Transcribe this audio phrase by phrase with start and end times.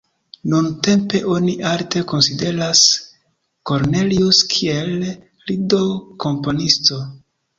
[0.51, 2.79] Nuntempe oni alte konsideras
[3.71, 4.91] Cornelius kiel
[5.51, 6.99] lido-komponisto.